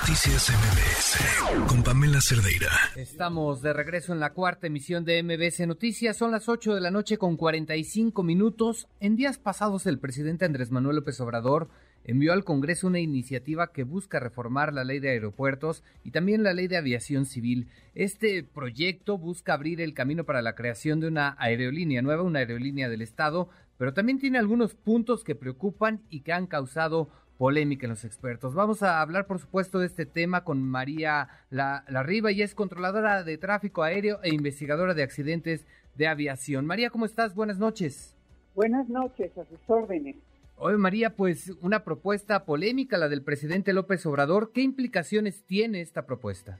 Noticias 0.00 0.50
MBS 0.50 1.66
con 1.68 1.82
Pamela 1.82 2.20
Cerdeira. 2.20 2.68
Estamos 2.96 3.62
de 3.62 3.72
regreso 3.72 4.12
en 4.12 4.20
la 4.20 4.34
cuarta 4.34 4.66
emisión 4.66 5.06
de 5.06 5.22
MBS 5.22 5.66
Noticias. 5.66 6.18
Son 6.18 6.30
las 6.30 6.50
8 6.50 6.74
de 6.74 6.82
la 6.82 6.90
noche 6.90 7.16
con 7.16 7.38
45 7.38 8.22
minutos. 8.22 8.88
En 9.00 9.16
días 9.16 9.38
pasados 9.38 9.86
el 9.86 9.98
presidente 9.98 10.44
Andrés 10.44 10.70
Manuel 10.70 10.96
López 10.96 11.18
Obrador 11.22 11.70
envió 12.04 12.34
al 12.34 12.44
Congreso 12.44 12.88
una 12.88 13.00
iniciativa 13.00 13.72
que 13.72 13.84
busca 13.84 14.20
reformar 14.20 14.74
la 14.74 14.84
ley 14.84 15.00
de 15.00 15.08
aeropuertos 15.08 15.82
y 16.04 16.10
también 16.10 16.42
la 16.42 16.52
ley 16.52 16.68
de 16.68 16.76
aviación 16.76 17.24
civil. 17.24 17.68
Este 17.94 18.42
proyecto 18.44 19.16
busca 19.16 19.54
abrir 19.54 19.80
el 19.80 19.94
camino 19.94 20.24
para 20.24 20.42
la 20.42 20.54
creación 20.54 21.00
de 21.00 21.08
una 21.08 21.36
aerolínea 21.38 22.02
nueva, 22.02 22.22
una 22.22 22.40
aerolínea 22.40 22.90
del 22.90 23.00
Estado, 23.00 23.48
pero 23.78 23.94
también 23.94 24.18
tiene 24.18 24.38
algunos 24.38 24.74
puntos 24.74 25.24
que 25.24 25.34
preocupan 25.34 26.02
y 26.10 26.20
que 26.20 26.34
han 26.34 26.46
causado 26.46 27.08
polémica 27.36 27.86
en 27.86 27.90
los 27.90 28.04
expertos. 28.04 28.54
Vamos 28.54 28.82
a 28.82 29.00
hablar, 29.00 29.26
por 29.26 29.38
supuesto, 29.38 29.78
de 29.78 29.86
este 29.86 30.06
tema 30.06 30.44
con 30.44 30.62
María 30.62 31.28
La, 31.50 31.84
Riva, 32.02 32.32
y 32.32 32.42
es 32.42 32.54
controladora 32.54 33.22
de 33.22 33.38
tráfico 33.38 33.82
aéreo 33.82 34.20
e 34.22 34.34
investigadora 34.34 34.94
de 34.94 35.02
accidentes 35.02 35.66
de 35.94 36.06
aviación. 36.06 36.66
María, 36.66 36.90
¿cómo 36.90 37.04
estás? 37.04 37.34
Buenas 37.34 37.58
noches. 37.58 38.16
Buenas 38.54 38.88
noches, 38.88 39.36
a 39.36 39.44
sus 39.44 39.58
órdenes. 39.66 40.16
Oye, 40.58 40.78
María, 40.78 41.14
pues 41.14 41.52
una 41.60 41.84
propuesta 41.84 42.46
polémica, 42.46 42.96
la 42.96 43.10
del 43.10 43.22
presidente 43.22 43.74
López 43.74 44.06
Obrador. 44.06 44.52
¿Qué 44.52 44.62
implicaciones 44.62 45.42
tiene 45.44 45.82
esta 45.82 46.06
propuesta? 46.06 46.58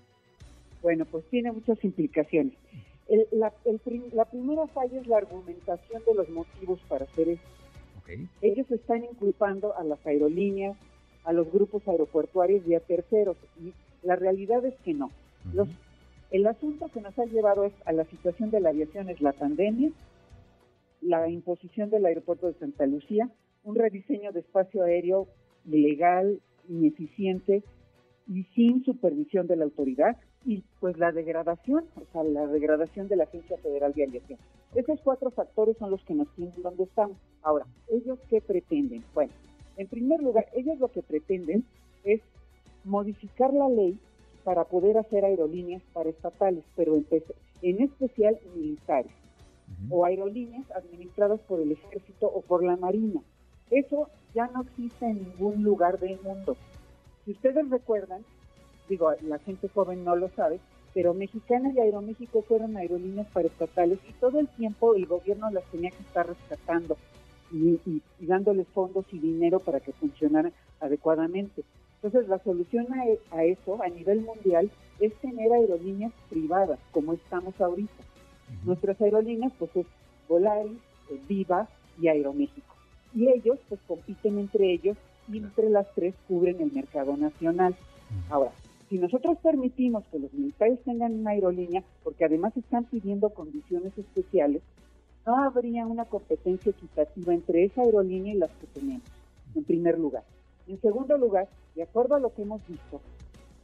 Bueno, 0.82 1.06
pues 1.06 1.24
tiene 1.30 1.50
muchas 1.52 1.82
implicaciones. 1.82 2.52
la, 3.32 3.50
la 4.12 4.24
primera 4.26 4.66
falla 4.66 5.00
es 5.00 5.06
la 5.06 5.16
argumentación 5.16 6.02
de 6.06 6.14
los 6.14 6.28
motivos 6.28 6.78
para 6.88 7.06
hacer 7.06 7.30
esto 7.30 7.65
ellos 8.42 8.70
están 8.70 9.04
inculpando 9.04 9.76
a 9.76 9.84
las 9.84 10.04
aerolíneas, 10.06 10.76
a 11.24 11.32
los 11.32 11.50
grupos 11.50 11.86
aeroportuarios 11.88 12.66
y 12.66 12.74
a 12.74 12.80
terceros. 12.80 13.36
Y 13.60 13.72
la 14.02 14.16
realidad 14.16 14.64
es 14.64 14.74
que 14.84 14.94
no. 14.94 15.10
los, 15.52 15.68
el 16.30 16.46
asunto 16.46 16.88
que 16.92 17.00
nos 17.00 17.18
ha 17.18 17.24
llevado 17.24 17.70
a 17.84 17.92
la 17.92 18.04
situación 18.04 18.50
de 18.50 18.60
la 18.60 18.70
aviación 18.70 19.08
es 19.08 19.20
la 19.20 19.32
pandemia, 19.32 19.90
la 21.00 21.28
imposición 21.28 21.90
del 21.90 22.06
aeropuerto 22.06 22.46
de 22.46 22.54
Santa 22.54 22.86
Lucía, 22.86 23.30
un 23.64 23.74
rediseño 23.74 24.32
de 24.32 24.40
espacio 24.40 24.82
aéreo 24.82 25.26
ilegal, 25.66 26.40
ineficiente 26.68 27.62
y 28.28 28.44
sin 28.54 28.84
supervisión 28.84 29.46
de 29.46 29.56
la 29.56 29.64
autoridad, 29.64 30.16
y 30.44 30.64
pues 30.80 30.98
la 30.98 31.12
degradación, 31.12 31.84
o 31.96 32.04
sea, 32.12 32.22
la 32.22 32.46
degradación 32.46 33.08
de 33.08 33.16
la 33.16 33.24
Agencia 33.24 33.56
Federal 33.58 33.92
de 33.92 34.04
Aviación. 34.04 34.38
Esos 34.74 35.00
cuatro 35.02 35.30
factores 35.30 35.76
son 35.78 35.90
los 35.90 36.02
que 36.04 36.14
nos 36.14 36.28
tienen 36.34 36.62
donde 36.62 36.84
estamos. 36.84 37.16
Ahora, 37.42 37.66
¿ellos 37.88 38.18
qué 38.28 38.40
pretenden? 38.40 39.04
Bueno, 39.14 39.32
en 39.76 39.88
primer 39.88 40.22
lugar, 40.22 40.46
ellos 40.54 40.78
lo 40.78 40.88
que 40.88 41.02
pretenden 41.02 41.64
es 42.04 42.20
modificar 42.84 43.52
la 43.52 43.68
ley 43.68 43.98
para 44.44 44.64
poder 44.64 44.98
hacer 44.98 45.24
aerolíneas 45.24 45.82
para 45.92 46.10
estatales, 46.10 46.64
pero 46.76 46.94
en 47.62 47.82
especial 47.82 48.38
militares, 48.54 49.10
o 49.90 50.04
aerolíneas 50.04 50.70
administradas 50.70 51.40
por 51.40 51.60
el 51.60 51.72
ejército 51.72 52.26
o 52.26 52.42
por 52.42 52.62
la 52.62 52.76
marina. 52.76 53.20
Eso 53.70 54.08
ya 54.34 54.46
no 54.48 54.62
existe 54.62 55.06
en 55.06 55.24
ningún 55.24 55.64
lugar 55.64 55.98
del 55.98 56.20
mundo. 56.20 56.56
Si 57.26 57.32
ustedes 57.32 57.68
recuerdan, 57.68 58.24
digo, 58.88 59.12
la 59.22 59.40
gente 59.40 59.68
joven 59.68 60.04
no 60.04 60.14
lo 60.14 60.28
sabe, 60.30 60.60
pero 60.94 61.12
Mexicana 61.12 61.72
y 61.74 61.80
Aeroméxico 61.80 62.42
fueron 62.42 62.76
aerolíneas 62.76 63.26
paraestatales 63.32 63.98
y 64.08 64.12
todo 64.12 64.38
el 64.38 64.46
tiempo 64.46 64.94
el 64.94 65.06
gobierno 65.06 65.50
las 65.50 65.64
tenía 65.64 65.90
que 65.90 66.02
estar 66.02 66.24
rescatando 66.24 66.96
y, 67.52 68.00
dándoles 68.20 68.68
fondos 68.68 69.04
y 69.10 69.18
dinero 69.18 69.58
para 69.58 69.80
que 69.80 69.92
funcionaran 69.92 70.52
adecuadamente. 70.78 71.64
Entonces 71.96 72.28
la 72.28 72.38
solución 72.38 72.86
a, 73.32 73.42
eso 73.42 73.82
a 73.82 73.88
nivel 73.88 74.20
mundial 74.20 74.70
es 75.00 75.12
tener 75.16 75.52
aerolíneas 75.52 76.12
privadas, 76.30 76.78
como 76.92 77.12
estamos 77.12 77.60
ahorita. 77.60 78.04
Nuestras 78.64 79.00
aerolíneas 79.00 79.52
pues 79.58 79.74
es 79.74 79.86
Volaris, 80.28 80.78
eh, 81.10 81.20
Viva 81.28 81.68
y 82.00 82.06
Aeroméxico. 82.06 82.74
Y 83.12 83.28
ellos 83.28 83.58
pues 83.68 83.80
compiten 83.88 84.38
entre 84.38 84.72
ellos 84.72 84.96
y 85.28 85.38
entre 85.38 85.70
las 85.70 85.92
tres 85.94 86.14
cubren 86.28 86.60
el 86.60 86.72
mercado 86.72 87.16
nacional. 87.16 87.74
Ahora, 88.30 88.52
si 88.88 88.98
nosotros 88.98 89.38
permitimos 89.38 90.04
que 90.06 90.18
los 90.18 90.32
militares 90.32 90.80
tengan 90.84 91.14
una 91.14 91.30
aerolínea, 91.30 91.82
porque 92.04 92.24
además 92.24 92.56
están 92.56 92.84
pidiendo 92.84 93.30
condiciones 93.30 93.96
especiales, 93.98 94.62
no 95.26 95.42
habría 95.42 95.86
una 95.86 96.04
competencia 96.04 96.70
equitativa 96.70 97.34
entre 97.34 97.64
esa 97.64 97.82
aerolínea 97.82 98.34
y 98.34 98.38
las 98.38 98.50
que 98.50 98.66
tenemos, 98.68 99.02
en 99.56 99.64
primer 99.64 99.98
lugar. 99.98 100.22
En 100.68 100.80
segundo 100.80 101.18
lugar, 101.18 101.48
de 101.74 101.82
acuerdo 101.82 102.14
a 102.14 102.20
lo 102.20 102.32
que 102.32 102.42
hemos 102.42 102.66
visto, 102.68 103.00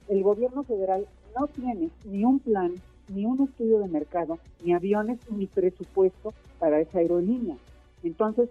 el 0.09 0.23
gobierno 0.25 0.65
federal 0.65 1.07
no 1.39 1.47
tiene 1.47 1.91
ni 2.05 2.25
un 2.25 2.41
plan, 2.41 2.75
ni 3.09 3.25
un 3.25 3.43
estudio 3.43 3.79
de 3.79 3.89
mercado, 3.89 4.39
ni 4.65 4.75
aviones, 4.75 5.19
ni 5.31 5.47
presupuesto 5.47 6.35
para 6.59 6.81
esa 6.81 6.99
aerolínea. 6.99 7.57
Entonces, 8.03 8.49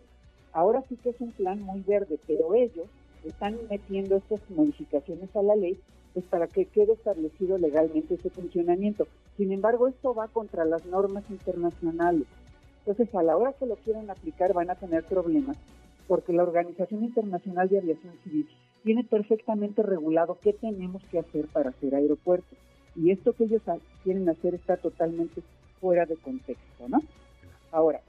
ahora 0.54 0.84
sí 0.88 0.96
que 0.96 1.10
es 1.10 1.20
un 1.20 1.32
plan 1.32 1.62
muy 1.62 1.82
verde, 1.82 2.18
pero 2.26 2.56
ellos 2.56 2.88
están 3.26 3.58
metiendo 3.70 4.18
estas 4.18 4.42
modificaciones 4.50 5.36
a 5.36 5.42
la 5.42 5.56
ley 5.56 5.80
pues 6.14 6.26
para 6.26 6.48
que 6.48 6.66
quede 6.66 6.94
establecido 6.94 7.58
legalmente 7.58 8.16
ese 8.16 8.30
funcionamiento. 8.30 9.08
Sin 9.38 9.52
embargo, 9.52 9.88
esto 9.88 10.14
va 10.14 10.28
contra 10.28 10.66
las 10.66 10.86
normas 10.86 11.24
internacionales. 11.30 12.28
Entonces, 12.80 13.14
a 13.16 13.24
la 13.24 13.38
hora 13.38 13.54
que 13.54 13.66
lo 13.66 13.76
quieran 13.78 14.10
aplicar 14.10 14.54
van 14.54 14.70
a 14.70 14.76
tener 14.76 15.04
problemas, 15.04 15.56
porque 16.08 16.34
la 16.34 16.44
Organización 16.44 17.04
Internacional 17.04 17.70
de 17.70 17.80
Aviación 17.80 18.14
Civil 18.24 18.50
tiene 18.84 19.04
perfectamente 19.04 19.84
regulado 19.84 20.38
qué 20.42 20.54
tenemos 20.54 21.02
que 21.06 21.20
hacer 21.20 21.48
para 21.48 21.70
hacer 21.70 21.96
aeropuertos. 21.96 22.58
Y 22.96 23.12
esto 23.12 23.34
que 23.34 23.46
ellos 23.46 23.62
quieren 24.04 24.28
hacer 24.28 24.56
está 24.56 24.76
totalmente 24.78 25.42
fuera 25.80 26.06
de 26.06 26.18
contexto, 26.18 26.90
¿no? 26.90 27.02
Ahora, 27.72 28.02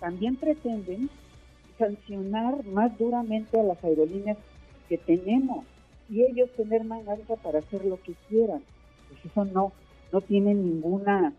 también 0.00 0.36
pretenden 0.36 1.08
sancionar 1.82 2.64
más 2.66 2.96
duramente 2.96 3.58
a 3.58 3.64
las 3.64 3.82
aerolíneas 3.82 4.38
que 4.88 4.98
tenemos 4.98 5.64
y 6.08 6.22
ellos 6.22 6.48
tener 6.56 6.84
manga 6.84 7.16
para 7.42 7.58
hacer 7.58 7.84
lo 7.84 8.00
que 8.00 8.14
quieran. 8.28 8.62
Pues 9.08 9.24
eso 9.24 9.44
no, 9.44 9.72
no 10.12 10.20
tiene 10.20 10.54
ninguna 10.54 11.32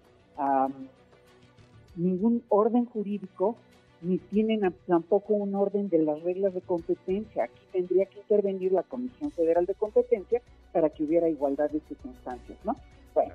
ningún 1.95 2.43
orden 2.49 2.85
jurídico 2.85 3.55
ni 4.01 4.17
tienen 4.17 4.73
tampoco 4.85 5.35
un 5.35 5.55
orden 5.55 5.87
de 5.87 5.99
las 5.99 6.21
reglas 6.23 6.53
de 6.53 6.61
competencia. 6.61 7.45
Aquí 7.45 7.61
tendría 7.71 8.05
que 8.05 8.19
intervenir 8.19 8.73
la 8.73 8.83
Comisión 8.83 9.31
Federal 9.31 9.65
de 9.65 9.75
Competencia 9.75 10.41
para 10.73 10.89
que 10.89 11.03
hubiera 11.03 11.29
igualdad 11.29 11.69
de 11.69 11.79
circunstancias, 11.87 12.57
¿no? 12.65 12.75
Bueno, 13.13 13.33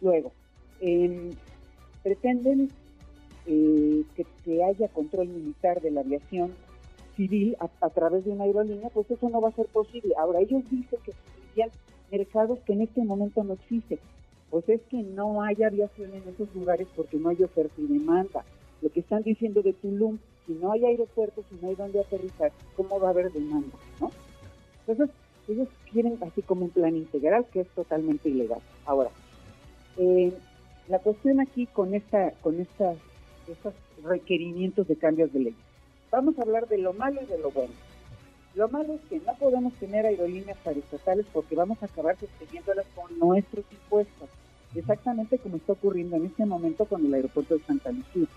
luego, 0.00 0.30
em, 0.80 1.30
pretenden 2.04 2.70
eh, 3.46 4.04
que, 4.16 4.64
haya 4.64 4.88
control 4.88 5.28
militar 5.28 5.80
de 5.80 5.90
la 5.90 6.00
aviación 6.00 6.52
civil 7.16 7.56
a, 7.60 7.90
través 7.90 8.24
de 8.24 8.30
una 8.30 8.44
aerolínea, 8.44 8.88
pues 8.90 9.10
eso 9.10 9.28
no 9.28 9.40
va 9.40 9.50
a 9.50 9.52
ser 9.52 9.66
posible. 9.66 10.14
Ahora, 10.18 10.40
ellos 10.40 10.62
dicen 10.70 10.98
que 11.04 11.12
serían 11.48 11.70
mercados 12.10 12.58
que 12.60 12.72
en 12.72 12.82
este 12.82 13.04
momento 13.04 13.44
no 13.44 13.54
existen. 13.54 13.98
Pues 14.50 14.68
es 14.68 14.80
que 14.82 15.02
no 15.02 15.42
hay 15.42 15.62
aviación 15.62 16.14
en 16.14 16.22
esos 16.28 16.52
lugares 16.54 16.86
porque 16.94 17.16
no 17.16 17.28
hay 17.28 17.42
oferta 17.42 17.74
y 17.78 17.86
demanda. 17.86 18.44
Lo 18.82 18.90
que 18.90 19.00
están 19.00 19.22
diciendo 19.22 19.62
de 19.62 19.72
Tulum, 19.72 20.18
si 20.46 20.52
no 20.52 20.72
hay 20.72 20.84
aeropuertos, 20.84 21.44
si 21.48 21.56
no 21.60 21.68
hay 21.68 21.74
dónde 21.74 22.00
aterrizar, 22.00 22.52
¿cómo 22.76 23.00
va 23.00 23.08
a 23.08 23.10
haber 23.10 23.32
demanda? 23.32 23.76
¿no? 24.00 24.10
Entonces, 24.86 25.14
ellos 25.48 25.68
quieren 25.90 26.18
así 26.22 26.42
como 26.42 26.64
un 26.64 26.70
plan 26.70 26.96
integral 26.96 27.46
que 27.52 27.60
es 27.60 27.68
totalmente 27.68 28.28
ilegal. 28.28 28.60
Ahora, 28.86 29.10
eh, 29.96 30.32
la 30.88 30.98
cuestión 30.98 31.40
aquí 31.40 31.66
con 31.66 31.94
esta, 31.94 32.32
con 32.42 32.60
estas, 32.60 32.96
estos 33.48 33.74
requerimientos 34.02 34.86
de 34.88 34.96
cambios 34.96 35.32
de 35.32 35.40
ley 35.40 35.56
Vamos 36.10 36.38
a 36.38 36.42
hablar 36.42 36.68
de 36.68 36.78
lo 36.78 36.92
malo 36.92 37.20
y 37.22 37.26
de 37.26 37.38
lo 37.38 37.50
bueno. 37.50 37.72
Lo 38.54 38.68
malo 38.68 38.94
es 38.94 39.00
que 39.08 39.18
no 39.18 39.34
podemos 39.34 39.72
tener 39.74 40.06
aerolíneas 40.06 40.56
paraestatales 40.58 41.26
porque 41.32 41.56
vamos 41.56 41.82
a 41.82 41.86
acabar 41.86 42.16
sosteniéndolas 42.16 42.86
con 42.94 43.18
nuestros 43.18 43.64
impuestos, 43.72 44.28
exactamente 44.76 45.38
como 45.38 45.56
está 45.56 45.72
ocurriendo 45.72 46.14
en 46.14 46.26
este 46.26 46.46
momento 46.46 46.84
con 46.84 47.04
el 47.04 47.14
aeropuerto 47.14 47.54
de 47.54 47.64
Santa 47.64 47.90
Lucía. 47.90 48.28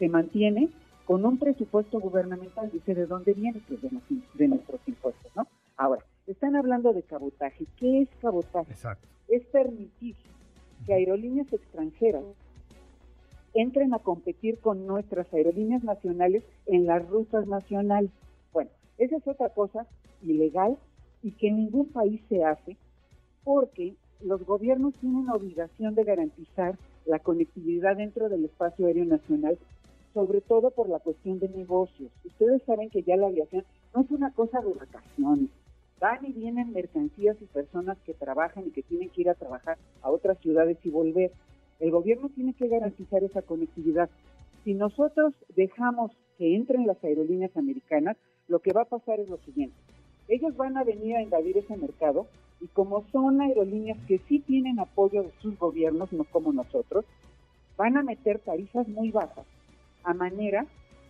Se 0.00 0.08
mantiene 0.08 0.68
con 1.04 1.24
un 1.24 1.38
presupuesto 1.38 2.00
gubernamental, 2.00 2.72
dice 2.72 2.92
de 2.92 3.06
dónde 3.06 3.34
viene, 3.34 3.60
pues 3.68 3.80
de, 3.82 4.48
nuestros 4.48 4.80
impuestos, 4.86 5.30
¿no? 5.36 5.46
Ahora, 5.76 6.02
están 6.26 6.56
hablando 6.56 6.92
de 6.92 7.02
cabotaje. 7.02 7.66
¿Qué 7.76 8.02
es 8.02 8.08
cabotaje? 8.20 8.72
Exacto. 8.72 9.06
Es 9.28 9.44
permitir 9.46 10.16
que 10.86 10.94
aerolíneas 10.94 11.52
extranjeras 11.52 12.24
entren 13.54 13.94
a 13.94 13.98
competir 13.98 14.58
con 14.58 14.86
nuestras 14.86 15.32
aerolíneas 15.32 15.84
nacionales 15.84 16.42
en 16.66 16.86
las 16.86 17.06
rutas 17.08 17.46
nacionales. 17.46 18.10
Bueno, 18.52 18.70
esa 18.98 19.16
es 19.16 19.26
otra 19.26 19.50
cosa 19.50 19.86
ilegal 20.22 20.76
y 21.22 21.32
que 21.32 21.50
ningún 21.50 21.86
país 21.86 22.20
se 22.28 22.44
hace 22.44 22.76
porque 23.44 23.94
los 24.20 24.44
gobiernos 24.44 24.94
tienen 24.94 25.28
obligación 25.28 25.94
de 25.94 26.04
garantizar 26.04 26.78
la 27.06 27.18
conectividad 27.18 27.96
dentro 27.96 28.28
del 28.28 28.44
espacio 28.44 28.86
aéreo 28.86 29.04
nacional, 29.04 29.58
sobre 30.14 30.40
todo 30.40 30.70
por 30.70 30.88
la 30.88 31.00
cuestión 31.00 31.38
de 31.40 31.48
negocios. 31.48 32.10
Ustedes 32.24 32.62
saben 32.64 32.90
que 32.90 33.02
ya 33.02 33.16
la 33.16 33.26
aviación 33.26 33.64
no 33.94 34.02
es 34.02 34.10
una 34.10 34.30
cosa 34.32 34.60
de 34.60 34.72
vacaciones. 34.72 35.50
Van 36.00 36.24
y 36.24 36.32
vienen 36.32 36.72
mercancías 36.72 37.36
y 37.40 37.46
personas 37.46 37.98
que 38.04 38.14
trabajan 38.14 38.66
y 38.66 38.70
que 38.70 38.82
tienen 38.82 39.10
que 39.10 39.22
ir 39.22 39.30
a 39.30 39.34
trabajar 39.34 39.78
a 40.02 40.10
otras 40.10 40.38
ciudades 40.38 40.78
y 40.84 40.90
volver. 40.90 41.32
El 41.82 41.90
gobierno 41.90 42.28
tiene 42.28 42.54
que 42.54 42.68
garantizar 42.68 43.24
esa 43.24 43.42
conectividad. 43.42 44.08
Si 44.62 44.72
nosotros 44.72 45.34
dejamos 45.56 46.12
que 46.38 46.54
entren 46.54 46.86
las 46.86 47.02
aerolíneas 47.02 47.56
americanas, 47.56 48.16
lo 48.46 48.60
que 48.60 48.72
va 48.72 48.82
a 48.82 48.88
pasar 48.88 49.18
es 49.18 49.28
lo 49.28 49.36
siguiente. 49.38 49.74
Ellos 50.28 50.56
van 50.56 50.76
a 50.76 50.84
venir 50.84 51.16
a 51.16 51.22
invadir 51.22 51.58
ese 51.58 51.76
mercado 51.76 52.28
y 52.60 52.68
como 52.68 53.04
son 53.10 53.40
aerolíneas 53.40 53.98
que 54.06 54.20
sí 54.28 54.38
tienen 54.38 54.78
apoyo 54.78 55.24
de 55.24 55.32
sus 55.40 55.58
gobiernos, 55.58 56.12
no 56.12 56.22
como 56.22 56.52
nosotros, 56.52 57.04
van 57.76 57.96
a 57.96 58.04
meter 58.04 58.38
tarifas 58.38 58.86
muy 58.86 59.10
bajas 59.10 59.44
a 60.04 60.14
manera 60.14 60.66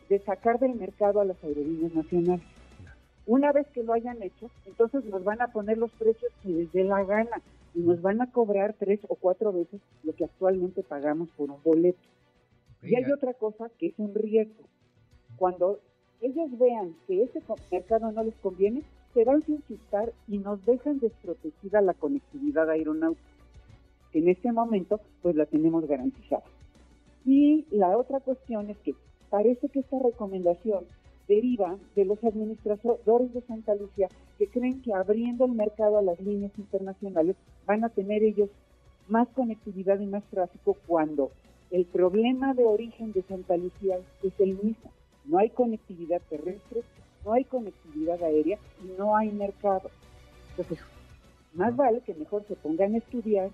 de 0.09 0.21
sacar 0.21 0.59
del 0.59 0.77
mercado 0.77 1.21
a 1.21 1.27
las 1.27 1.45
aerolíneas 1.45 1.93
nacionales. 1.93 2.47
Una 3.27 3.53
vez 3.53 3.67
que 3.75 3.83
lo 3.83 3.93
hayan 3.93 4.23
hecho, 4.23 4.51
entonces 4.65 5.05
nos 5.05 5.23
van 5.23 5.43
a 5.43 5.49
poner 5.49 5.77
los 5.77 5.91
precios 5.93 6.33
que 6.43 6.49
les 6.49 6.73
dé 6.73 6.85
la 6.85 7.05
gana 7.05 7.43
y 7.75 7.81
nos 7.81 8.03
van 8.03 8.21
a 8.21 8.31
cobrar 8.31 8.75
tres 8.79 9.01
o 9.09 9.15
cuatro 9.17 9.53
veces 9.53 9.81
lo 10.03 10.15
que 10.15 10.25
actualmente 10.25 10.83
pagamos 10.83 11.31
por 11.31 11.51
un 11.51 11.63
boleto. 11.63 12.01
Y 12.83 12.97
hay 12.97 13.11
otra 13.13 13.35
cosa 13.35 13.71
que 13.79 13.89
es 13.89 13.95
un 13.99 14.15
riesgo. 14.15 14.65
Cuando 15.37 15.81
ellos 16.21 16.57
vean 16.59 16.95
que 17.07 17.23
ese 17.23 17.41
mercado 17.71 18.11
no 18.13 18.23
les 18.25 18.35
conviene, 18.37 18.83
se 19.15 19.25
van 19.25 19.45
sin 19.45 19.63
chistar 19.63 20.13
y 20.29 20.39
nos 20.39 20.65
dejan 20.65 20.99
desprotegida 20.99 21.81
la 21.81 21.95
conectividad 21.95 22.69
aeronáutica. 22.71 23.29
En 24.13 24.29
este 24.29 24.53
momento, 24.53 25.01
pues 25.23 25.37
la 25.37 25.47
tenemos 25.47 25.87
garantizada. 25.87 26.45
Y 27.25 27.67
la 27.71 27.97
otra 27.97 28.21
cuestión 28.21 28.69
es 28.71 28.79
que 28.79 28.95
parece 29.31 29.69
que 29.69 29.81
esta 29.81 29.99
recomendación 29.99 30.85
deriva 31.29 31.79
de 31.95 32.05
los 32.05 32.23
administradores 32.25 33.33
de 33.33 33.41
Santa 33.43 33.75
Lucía 33.75 34.09
que 34.43 34.49
creen 34.49 34.83
que 34.83 34.93
abriendo 34.93 35.45
el 35.45 35.53
mercado 35.53 35.99
a 35.99 36.03
las 36.03 36.19
líneas 36.21 36.51
internacionales 36.59 37.37
van 37.65 37.85
a 37.85 37.91
tener 37.91 38.25
ellos 38.25 38.51
más 39.07 39.29
conectividad 39.29 40.01
y 40.01 40.07
más 40.07 40.25
tráfico 40.25 40.77
cuando 40.89 41.31
el 41.71 41.85
problema 41.85 42.53
de 42.53 42.65
origen 42.65 43.13
de 43.13 43.23
Santa 43.23 43.57
Lucía 43.57 43.99
es 44.21 44.33
el 44.41 44.55
mismo. 44.55 44.91
No 45.27 45.39
hay 45.39 45.51
conectividad 45.51 46.21
terrestre, 46.29 46.83
no 47.25 47.35
hay 47.35 47.45
conectividad 47.45 48.21
aérea 48.21 48.59
y 48.83 48.99
no 48.99 49.15
hay 49.17 49.31
mercado. 49.31 49.91
Entonces, 50.51 50.85
más 51.55 51.77
vale 51.77 52.01
que 52.01 52.13
mejor 52.15 52.45
se 52.49 52.57
pongan 52.57 52.97
a 52.97 52.99
estudiar 52.99 53.51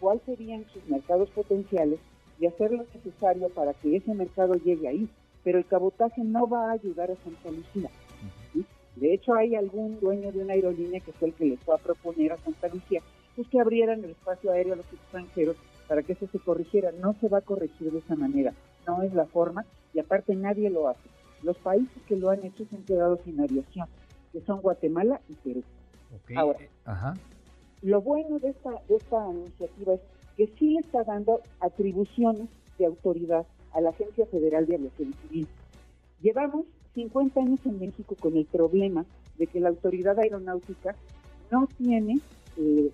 cuáles 0.00 0.22
serían 0.22 0.64
sus 0.72 0.88
mercados 0.88 1.28
potenciales 1.30 2.00
y 2.40 2.46
hacer 2.46 2.72
lo 2.72 2.86
necesario 2.94 3.50
para 3.50 3.74
que 3.74 3.96
ese 3.96 4.14
mercado 4.14 4.54
llegue 4.54 4.88
ahí 4.88 5.08
pero 5.44 5.58
el 5.58 5.66
cabotaje 5.66 6.24
no 6.24 6.48
va 6.48 6.70
a 6.70 6.72
ayudar 6.72 7.10
a 7.10 7.16
Santa 7.16 7.50
Lucía. 7.50 7.90
De 8.96 9.12
hecho, 9.12 9.34
hay 9.34 9.54
algún 9.54 9.98
dueño 10.00 10.30
de 10.32 10.40
una 10.40 10.52
aerolínea 10.52 11.00
que 11.00 11.12
fue 11.12 11.28
el 11.28 11.34
que 11.34 11.44
le 11.46 11.56
fue 11.58 11.74
a 11.74 11.78
proponer 11.78 12.32
a 12.32 12.38
Santa 12.38 12.68
Lucía 12.68 13.02
pues 13.34 13.48
que 13.48 13.60
abrieran 13.60 14.04
el 14.04 14.10
espacio 14.10 14.52
aéreo 14.52 14.74
a 14.74 14.76
los 14.76 14.92
extranjeros 14.92 15.56
para 15.88 16.02
que 16.02 16.12
eso 16.12 16.26
se 16.28 16.38
corrigiera. 16.38 16.92
No 16.92 17.14
se 17.20 17.28
va 17.28 17.38
a 17.38 17.42
corregir 17.42 17.90
de 17.90 17.98
esa 17.98 18.14
manera, 18.14 18.52
no 18.86 19.02
es 19.02 19.12
la 19.12 19.26
forma 19.26 19.64
y 19.92 19.98
aparte 19.98 20.34
nadie 20.34 20.70
lo 20.70 20.88
hace. 20.88 21.08
Los 21.42 21.56
países 21.58 22.02
que 22.06 22.16
lo 22.16 22.30
han 22.30 22.44
hecho 22.44 22.64
se 22.64 22.76
han 22.76 22.84
quedado 22.84 23.18
sin 23.24 23.40
aviación, 23.40 23.88
que 24.32 24.40
son 24.42 24.60
Guatemala 24.60 25.20
y 25.28 25.34
Perú. 25.34 25.62
Ahora, 26.36 26.58
eh, 26.60 26.68
lo 27.82 28.00
bueno 28.00 28.38
de 28.38 28.50
esta, 28.50 28.70
de 28.88 28.96
esta 28.96 29.30
iniciativa 29.30 29.94
es 29.94 30.00
que 30.36 30.46
sí 30.58 30.70
le 30.70 30.80
está 30.80 31.04
dando 31.04 31.40
atribuciones 31.60 32.48
de 32.78 32.86
autoridad 32.86 33.46
a 33.72 33.80
la 33.80 33.90
Agencia 33.90 34.26
Federal 34.26 34.66
de 34.66 34.76
Aviación 34.76 35.12
Civil. 35.22 35.48
Llevamos 36.22 36.66
50 36.94 37.40
años 37.40 37.60
en 37.64 37.80
México 37.80 38.16
con 38.18 38.36
el 38.36 38.46
problema 38.46 39.04
de 39.38 39.46
que 39.46 39.60
la 39.60 39.68
autoridad 39.68 40.18
aeronáutica 40.18 40.94
no 41.50 41.68
tiene 41.78 42.20
eh, 42.56 42.90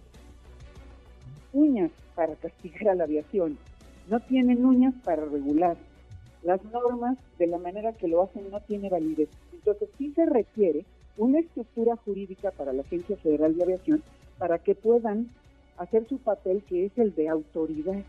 uñas 1.53 1.91
para 2.15 2.35
castigar 2.37 2.89
a 2.89 2.95
la 2.95 3.05
aviación, 3.05 3.59
no 4.09 4.21
tienen 4.21 4.65
uñas 4.65 4.95
para 5.05 5.25
regular. 5.25 5.77
Las 6.43 6.65
normas, 6.65 7.19
de 7.39 7.47
la 7.47 7.59
manera 7.59 7.93
que 7.93 8.09
lo 8.09 8.23
hacen, 8.23 8.51
no 8.51 8.61
tiene 8.61 8.89
validez. 8.89 9.29
Entonces, 9.53 9.91
sí 9.99 10.13
se 10.15 10.25
requiere 10.25 10.87
una 11.19 11.41
estructura 11.41 11.97
jurídica 11.97 12.51
para 12.51 12.73
la 12.73 12.83
Agencia 12.83 13.17
Federal 13.19 13.55
de 13.55 13.63
Aviación 13.63 14.03
para 14.39 14.59
que 14.59 14.75
puedan 14.75 15.29
hacer 15.77 16.07
su 16.09 16.19
papel 16.19 16.63
que 16.63 16.87
es 16.87 16.97
el 16.97 17.15
de 17.15 17.29
autoridad. 17.29 18.03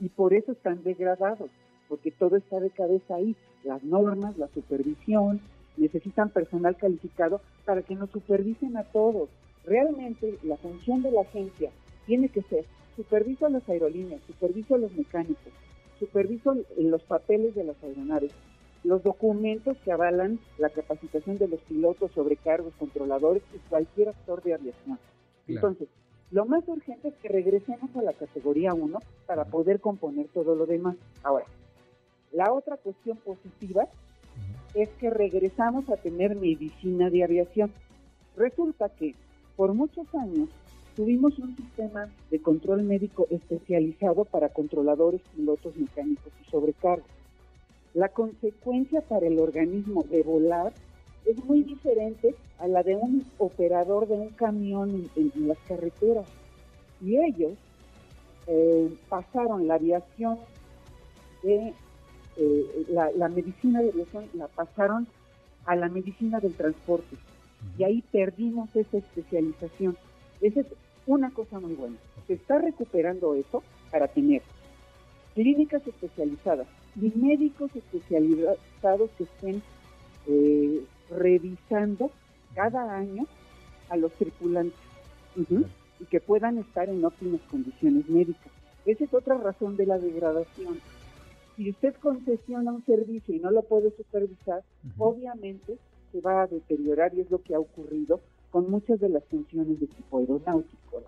Y 0.00 0.08
por 0.08 0.34
eso 0.34 0.52
están 0.52 0.82
degradados 0.82 1.50
porque 1.88 2.10
todo 2.10 2.36
está 2.36 2.60
de 2.60 2.70
cabeza 2.70 3.16
ahí, 3.16 3.36
las 3.64 3.82
normas, 3.82 4.36
la 4.38 4.48
supervisión, 4.48 5.40
necesitan 5.76 6.30
personal 6.30 6.76
calificado 6.76 7.40
para 7.64 7.82
que 7.82 7.94
nos 7.94 8.10
supervisen 8.10 8.76
a 8.76 8.84
todos. 8.84 9.28
Realmente 9.64 10.38
la 10.42 10.56
función 10.56 11.02
de 11.02 11.12
la 11.12 11.22
agencia 11.22 11.70
tiene 12.06 12.28
que 12.28 12.42
ser 12.42 12.64
superviso 12.96 13.46
a 13.46 13.50
las 13.50 13.68
aerolíneas, 13.68 14.20
superviso 14.26 14.74
a 14.74 14.78
los 14.78 14.92
mecánicos, 14.96 15.52
superviso 15.98 16.56
los 16.76 17.02
papeles 17.02 17.54
de 17.54 17.64
las 17.64 17.82
aeronaves, 17.82 18.32
los 18.84 19.02
documentos 19.02 19.76
que 19.84 19.92
avalan 19.92 20.38
la 20.58 20.70
capacitación 20.70 21.38
de 21.38 21.48
los 21.48 21.60
pilotos, 21.60 22.10
sobrecargos, 22.12 22.72
controladores 22.78 23.42
y 23.54 23.58
cualquier 23.68 24.08
actor 24.08 24.42
de 24.42 24.54
aviación. 24.54 24.98
Entonces, 25.46 25.88
lo 26.30 26.44
más 26.44 26.66
urgente 26.66 27.08
es 27.08 27.14
que 27.14 27.28
regresemos 27.28 27.94
a 27.96 28.02
la 28.02 28.12
categoría 28.12 28.74
1 28.74 28.98
para 29.26 29.46
poder 29.46 29.80
componer 29.80 30.26
todo 30.28 30.54
lo 30.54 30.66
demás. 30.66 30.96
Ahora, 31.22 31.46
la 32.32 32.52
otra 32.52 32.76
cuestión 32.76 33.16
positiva 33.18 33.88
es 34.74 34.88
que 35.00 35.10
regresamos 35.10 35.88
a 35.88 35.96
tener 35.96 36.36
medicina 36.36 37.10
de 37.10 37.24
aviación. 37.24 37.72
Resulta 38.36 38.88
que 38.88 39.14
por 39.56 39.74
muchos 39.74 40.06
años 40.14 40.48
tuvimos 40.94 41.38
un 41.38 41.56
sistema 41.56 42.08
de 42.30 42.40
control 42.40 42.82
médico 42.82 43.26
especializado 43.30 44.24
para 44.24 44.50
controladores, 44.50 45.20
pilotos 45.34 45.76
mecánicos 45.76 46.32
y 46.40 46.50
sobrecargos. 46.50 47.08
La 47.94 48.08
consecuencia 48.08 49.00
para 49.00 49.26
el 49.26 49.38
organismo 49.38 50.04
de 50.04 50.22
volar 50.22 50.72
es 51.24 51.44
muy 51.44 51.62
diferente 51.62 52.34
a 52.58 52.68
la 52.68 52.82
de 52.82 52.96
un 52.96 53.24
operador 53.38 54.06
de 54.06 54.14
un 54.14 54.28
camión 54.30 55.10
en, 55.16 55.48
las 55.48 55.58
carreteras. 55.66 56.26
Y 57.00 57.16
ellos 57.16 57.52
eh, 58.46 58.90
pasaron 59.08 59.66
la 59.66 59.74
aviación 59.74 60.38
de 61.42 61.74
eh, 62.40 62.86
la, 62.88 63.28
medicina 63.28 63.82
de 63.82 63.90
aviación 63.90 64.26
la 64.34 64.46
pasaron 64.46 65.08
a 65.66 65.74
la 65.74 65.88
medicina 65.88 66.38
del 66.38 66.54
transporte 66.54 67.16
y 67.76 67.82
ahí 67.82 68.04
perdimos 68.12 68.74
esa 68.76 68.98
especialización. 68.98 69.96
Esa 70.40 70.60
es 70.60 70.66
una 71.06 71.30
cosa 71.30 71.58
muy 71.58 71.74
buena. 71.74 71.96
Se 72.28 72.34
está 72.34 72.58
recuperando 72.58 73.34
eso 73.34 73.64
para 73.90 74.06
tener 74.06 74.42
clínicas 75.34 75.84
especializadas 75.84 76.68
y 76.94 77.10
médicos 77.18 77.74
especializados 77.74 79.10
que 79.18 79.24
estén 79.24 79.62
eh, 80.28 80.84
revisando 81.10 82.12
cada 82.54 82.96
año 82.96 83.26
a 83.88 83.96
los 83.96 84.12
tripulantes 84.12 84.78
y 85.34 86.04
que 86.04 86.20
puedan 86.20 86.58
estar 86.58 86.88
en 86.88 87.04
óptimas 87.04 87.40
condiciones 87.50 88.08
médicas. 88.08 88.52
Esa 88.86 89.04
es 89.04 89.12
otra 89.12 89.36
razón 89.38 89.76
de 89.76 89.86
la 89.86 89.98
degradación 89.98 90.80
si 91.58 91.70
usted 91.70 91.92
concesiona 91.96 92.72
un 92.72 92.84
servicio 92.86 93.34
y 93.34 93.40
no 93.40 93.50
lo 93.50 93.62
puede 93.62 93.90
supervisar, 93.96 94.62
obviamente 94.96 95.76
se 96.12 96.20
va 96.20 96.42
a 96.42 96.46
deteriorar 96.46 97.12
y 97.14 97.20
es 97.20 97.30
lo 97.32 97.42
que 97.42 97.52
ha 97.52 97.58
ocurrido 97.58 98.20
con 98.52 98.70
muchas 98.70 99.00
de 99.00 99.08
las 99.08 99.24
funciones 99.24 99.80
de 99.80 99.88
tipo 99.88 100.18
aeronáutico, 100.18 101.02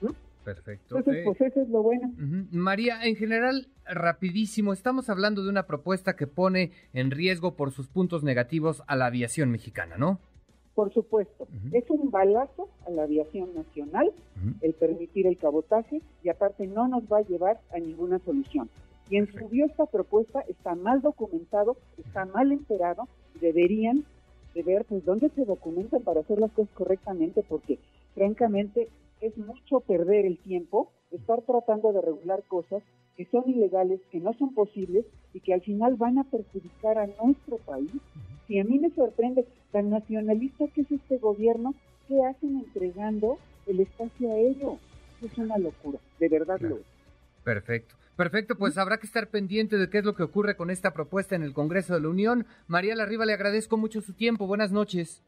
¿no? 0.00 0.14
Perfecto. 0.44 0.96
Entonces, 0.96 1.24
pues 1.26 1.40
eso 1.42 1.60
es 1.60 1.68
lo 1.68 1.82
bueno. 1.82 2.10
María, 2.50 3.04
en 3.04 3.16
general, 3.16 3.68
rapidísimo, 3.84 4.72
estamos 4.72 5.10
hablando 5.10 5.44
de 5.44 5.50
una 5.50 5.66
propuesta 5.66 6.16
que 6.16 6.26
pone 6.26 6.72
en 6.94 7.10
riesgo 7.10 7.54
por 7.54 7.70
sus 7.70 7.86
puntos 7.86 8.24
negativos 8.24 8.82
a 8.86 8.96
la 8.96 9.06
aviación 9.06 9.50
mexicana, 9.50 9.98
¿no? 9.98 10.20
Por 10.74 10.90
supuesto, 10.94 11.46
es 11.70 11.84
un 11.90 12.10
balazo 12.10 12.70
a 12.86 12.90
la 12.90 13.02
aviación 13.02 13.54
nacional 13.54 14.10
el 14.62 14.72
permitir 14.72 15.26
el 15.26 15.36
cabotaje 15.36 16.00
y 16.24 16.30
aparte 16.30 16.66
no 16.66 16.88
nos 16.88 17.02
va 17.12 17.18
a 17.18 17.22
llevar 17.22 17.60
a 17.74 17.78
ninguna 17.78 18.18
solución. 18.20 18.70
Quien 19.12 19.30
subió 19.30 19.66
esta 19.66 19.84
propuesta 19.84 20.40
está 20.48 20.74
mal 20.74 21.02
documentado, 21.02 21.76
está 21.98 22.24
mal 22.24 22.50
enterado, 22.50 23.08
deberían 23.42 24.06
de 24.54 24.62
ver 24.62 24.86
pues 24.86 25.04
dónde 25.04 25.28
se 25.34 25.44
documentan 25.44 26.00
para 26.00 26.20
hacer 26.20 26.38
las 26.38 26.50
cosas 26.52 26.72
correctamente, 26.72 27.44
porque 27.46 27.78
francamente 28.14 28.88
es 29.20 29.36
mucho 29.36 29.80
perder 29.80 30.24
el 30.24 30.38
tiempo 30.38 30.90
estar 31.10 31.42
tratando 31.42 31.92
de 31.92 32.00
regular 32.00 32.42
cosas 32.44 32.82
que 33.14 33.26
son 33.26 33.50
ilegales, 33.50 34.00
que 34.10 34.18
no 34.18 34.32
son 34.32 34.54
posibles 34.54 35.04
y 35.34 35.40
que 35.40 35.52
al 35.52 35.60
final 35.60 35.96
van 35.96 36.16
a 36.16 36.24
perjudicar 36.24 36.96
a 36.96 37.06
nuestro 37.06 37.58
país. 37.66 37.92
Si 38.48 38.58
a 38.58 38.64
mí 38.64 38.78
me 38.78 38.88
sorprende 38.94 39.46
tan 39.72 39.90
nacionalista 39.90 40.68
que 40.68 40.80
es 40.80 40.90
este 40.90 41.18
gobierno, 41.18 41.74
¿qué 42.08 42.24
hacen 42.24 42.56
entregando 42.56 43.36
el 43.66 43.80
espacio 43.80 44.32
a 44.32 44.38
ellos? 44.38 44.78
Es 45.20 45.36
una 45.36 45.58
locura, 45.58 45.98
de 46.18 46.28
verdad 46.30 46.58
lo 46.62 46.76
es. 46.76 46.86
Perfecto. 47.44 48.01
Perfecto, 48.16 48.56
pues 48.56 48.76
habrá 48.78 48.98
que 48.98 49.06
estar 49.06 49.28
pendiente 49.28 49.78
de 49.78 49.88
qué 49.88 49.98
es 49.98 50.04
lo 50.04 50.14
que 50.14 50.22
ocurre 50.22 50.56
con 50.56 50.70
esta 50.70 50.92
propuesta 50.92 51.34
en 51.34 51.42
el 51.42 51.54
Congreso 51.54 51.94
de 51.94 52.00
la 52.00 52.08
Unión. 52.08 52.46
María 52.66 52.94
Larriba, 52.94 53.24
le 53.24 53.32
agradezco 53.32 53.76
mucho 53.76 54.00
su 54.00 54.12
tiempo. 54.12 54.46
Buenas 54.46 54.70
noches. 54.70 55.22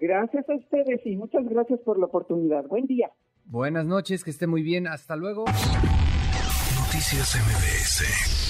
Gracias 0.00 0.48
a 0.48 0.54
ustedes 0.54 1.00
y 1.04 1.16
muchas 1.16 1.44
gracias 1.44 1.80
por 1.80 1.98
la 1.98 2.06
oportunidad. 2.06 2.66
Buen 2.66 2.86
día. 2.86 3.10
Buenas 3.44 3.86
noches, 3.86 4.24
que 4.24 4.30
esté 4.30 4.46
muy 4.46 4.62
bien. 4.62 4.86
Hasta 4.86 5.14
luego. 5.14 5.44
Noticias 6.76 7.36
MBS. 7.36 8.41